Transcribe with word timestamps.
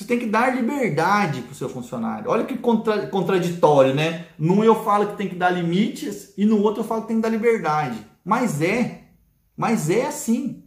Você 0.00 0.06
tem 0.06 0.18
que 0.18 0.24
dar 0.24 0.56
liberdade 0.56 1.42
para 1.42 1.52
o 1.52 1.54
seu 1.54 1.68
funcionário. 1.68 2.30
Olha 2.30 2.46
que 2.46 2.56
contra, 2.56 3.06
contraditório, 3.08 3.94
né? 3.94 4.28
Num 4.38 4.64
eu 4.64 4.82
falo 4.82 5.08
que 5.08 5.18
tem 5.18 5.28
que 5.28 5.34
dar 5.34 5.50
limites 5.50 6.32
e 6.38 6.46
no 6.46 6.58
outro 6.62 6.80
eu 6.80 6.86
falo 6.86 7.02
que 7.02 7.08
tem 7.08 7.16
que 7.16 7.22
dar 7.22 7.28
liberdade. 7.28 7.98
Mas 8.24 8.62
é. 8.62 9.08
Mas 9.54 9.90
é 9.90 10.06
assim. 10.06 10.64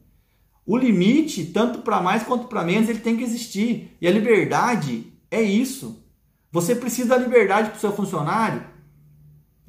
O 0.68 0.78
limite, 0.78 1.46
tanto 1.46 1.80
para 1.80 2.00
mais 2.00 2.22
quanto 2.22 2.46
para 2.46 2.64
menos, 2.64 2.88
ele 2.88 3.00
tem 3.00 3.18
que 3.18 3.24
existir. 3.24 3.98
E 4.00 4.08
a 4.08 4.12
liberdade 4.12 5.12
é 5.32 5.42
isso. 5.42 6.06
Você 6.52 6.76
precisa 6.76 7.10
da 7.10 7.18
liberdade 7.18 7.70
para 7.70 7.78
o 7.78 7.82
seu 7.82 7.92
funcionário 7.92 8.64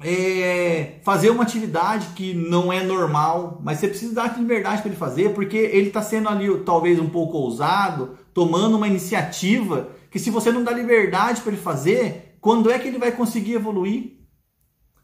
é, 0.07 0.99
fazer 1.03 1.31
uma 1.31 1.43
atividade 1.43 2.09
que 2.15 2.33
não 2.33 2.71
é 2.71 2.83
normal, 2.83 3.59
mas 3.63 3.79
você 3.79 3.87
precisa 3.87 4.13
dar 4.13 4.37
liberdade 4.37 4.81
para 4.81 4.89
ele 4.89 4.99
fazer, 4.99 5.33
porque 5.33 5.57
ele 5.57 5.87
está 5.87 6.01
sendo 6.01 6.29
ali 6.29 6.55
talvez 6.59 6.99
um 6.99 7.09
pouco 7.09 7.37
ousado, 7.37 8.17
tomando 8.33 8.77
uma 8.77 8.87
iniciativa 8.87 9.89
que 10.11 10.19
se 10.19 10.29
você 10.29 10.51
não 10.51 10.63
dá 10.63 10.71
liberdade 10.71 11.41
para 11.41 11.51
ele 11.51 11.61
fazer, 11.61 12.37
quando 12.39 12.69
é 12.69 12.77
que 12.77 12.87
ele 12.87 12.99
vai 12.99 13.11
conseguir 13.11 13.53
evoluir? 13.53 14.13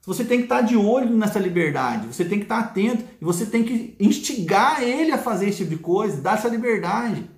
Você 0.06 0.24
tem 0.24 0.38
que 0.40 0.44
estar 0.46 0.62
de 0.62 0.78
olho 0.78 1.10
nessa 1.10 1.40
liberdade, 1.40 2.08
você 2.08 2.24
tem 2.24 2.38
que 2.38 2.46
estar 2.46 2.60
atento 2.60 3.04
e 3.20 3.26
você 3.26 3.46
tem 3.46 3.64
que 3.64 3.96
instigar 4.00 4.84
ele 4.84 5.12
a 5.12 5.18
fazer 5.18 5.50
esse 5.50 5.60
tipo 5.60 5.72
de 5.72 5.78
coisa, 5.78 6.22
dar 6.22 6.38
essa 6.38 6.48
liberdade. 6.48 7.30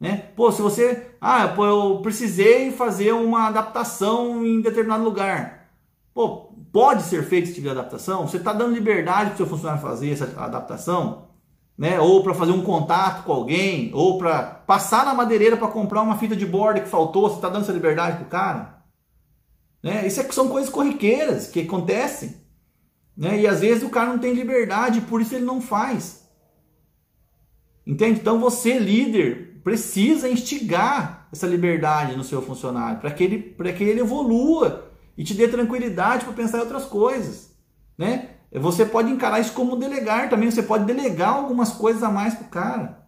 Né? 0.00 0.24
Pô, 0.36 0.50
se 0.52 0.60
você. 0.60 1.06
Ah, 1.20 1.48
pô, 1.48 1.64
eu 1.64 2.00
precisei 2.02 2.70
fazer 2.70 3.12
uma 3.12 3.48
adaptação 3.48 4.44
em 4.44 4.60
determinado 4.60 5.04
lugar. 5.04 5.63
Pô, 6.14 6.54
pode 6.72 7.02
ser 7.02 7.24
feito 7.24 7.44
esse 7.44 7.54
tipo 7.54 7.66
de 7.66 7.70
adaptação? 7.70 8.26
Você 8.26 8.36
está 8.36 8.52
dando 8.52 8.72
liberdade 8.72 9.30
para 9.30 9.34
o 9.34 9.36
seu 9.38 9.46
funcionário 9.46 9.82
fazer 9.82 10.12
essa 10.12 10.24
adaptação? 10.40 11.24
né? 11.76 12.00
Ou 12.00 12.22
para 12.22 12.34
fazer 12.34 12.52
um 12.52 12.62
contato 12.62 13.24
com 13.24 13.32
alguém, 13.32 13.90
ou 13.92 14.16
para 14.16 14.42
passar 14.42 15.04
na 15.04 15.14
madeireira 15.14 15.56
para 15.56 15.68
comprar 15.68 16.02
uma 16.02 16.16
fita 16.16 16.36
de 16.36 16.46
borda 16.46 16.80
que 16.80 16.88
faltou, 16.88 17.28
você 17.28 17.36
está 17.36 17.48
dando 17.48 17.62
essa 17.62 17.72
liberdade 17.72 18.18
pro 18.18 18.26
cara? 18.26 18.82
Né? 19.82 20.06
Isso 20.06 20.20
é, 20.20 20.32
são 20.32 20.48
coisas 20.48 20.70
corriqueiras 20.70 21.48
que 21.48 21.60
acontecem. 21.60 22.36
Né? 23.16 23.40
E 23.40 23.46
às 23.46 23.60
vezes 23.60 23.82
o 23.82 23.90
cara 23.90 24.10
não 24.10 24.18
tem 24.18 24.32
liberdade, 24.32 25.00
por 25.02 25.20
isso 25.20 25.34
ele 25.34 25.44
não 25.44 25.60
faz. 25.60 26.24
Entende? 27.86 28.20
Então 28.20 28.40
você, 28.40 28.78
líder, 28.78 29.60
precisa 29.62 30.28
instigar 30.28 31.28
essa 31.30 31.46
liberdade 31.46 32.16
no 32.16 32.24
seu 32.24 32.40
funcionário 32.40 33.00
para 33.00 33.10
que, 33.10 33.24
ele, 33.24 33.38
que 33.76 33.84
ele 33.84 34.00
evolua 34.00 34.93
e 35.16 35.24
te 35.24 35.34
dê 35.34 35.48
tranquilidade 35.48 36.24
para 36.24 36.34
pensar 36.34 36.58
em 36.58 36.62
outras 36.62 36.84
coisas. 36.84 37.54
Né? 37.96 38.30
Você 38.52 38.84
pode 38.84 39.10
encarar 39.10 39.40
isso 39.40 39.52
como 39.52 39.76
delegar 39.76 40.28
também, 40.28 40.50
você 40.50 40.62
pode 40.62 40.84
delegar 40.84 41.34
algumas 41.34 41.72
coisas 41.72 42.02
a 42.02 42.10
mais 42.10 42.34
para 42.34 42.46
o 42.46 42.50
cara. 42.50 43.06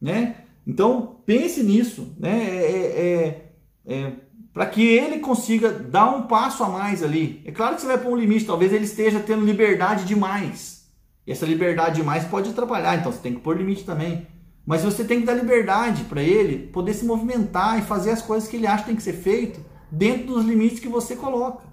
Né? 0.00 0.36
Então 0.66 1.20
pense 1.26 1.62
nisso. 1.62 2.14
Né? 2.18 2.44
É, 2.44 2.66
é, 2.66 3.52
é, 3.86 3.94
é 3.94 4.12
para 4.52 4.66
que 4.66 4.82
ele 4.82 5.18
consiga 5.20 5.70
dar 5.70 6.14
um 6.14 6.22
passo 6.22 6.62
a 6.62 6.68
mais 6.68 7.02
ali. 7.02 7.42
É 7.44 7.50
claro 7.50 7.74
que 7.74 7.80
você 7.80 7.86
vai 7.86 7.98
pôr 7.98 8.12
um 8.12 8.16
limite, 8.16 8.44
talvez 8.44 8.72
ele 8.72 8.84
esteja 8.84 9.18
tendo 9.18 9.44
liberdade 9.44 10.04
demais. 10.04 10.86
E 11.26 11.32
essa 11.32 11.46
liberdade 11.46 11.96
demais 11.96 12.24
pode 12.24 12.50
atrapalhar, 12.50 12.98
então 12.98 13.10
você 13.10 13.20
tem 13.20 13.34
que 13.34 13.40
pôr 13.40 13.56
limite 13.56 13.84
também. 13.84 14.26
Mas 14.66 14.82
você 14.82 15.04
tem 15.04 15.20
que 15.20 15.26
dar 15.26 15.34
liberdade 15.34 16.04
para 16.04 16.22
ele 16.22 16.66
poder 16.66 16.92
se 16.92 17.04
movimentar 17.04 17.78
e 17.78 17.82
fazer 17.82 18.10
as 18.10 18.20
coisas 18.20 18.48
que 18.48 18.56
ele 18.56 18.66
acha 18.66 18.82
que 18.82 18.90
tem 18.90 18.96
que 18.96 19.02
ser 19.02 19.14
feito 19.14 19.60
dentro 19.92 20.28
dos 20.28 20.46
limites 20.46 20.80
que 20.80 20.88
você 20.88 21.14
coloca. 21.14 21.70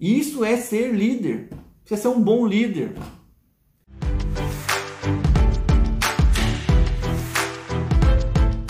Isso 0.00 0.42
é 0.42 0.56
ser 0.56 0.94
líder. 0.94 1.50
Você 1.84 1.94
é 1.94 1.96
ser 1.98 2.08
um 2.08 2.20
bom 2.20 2.46
líder. 2.46 2.94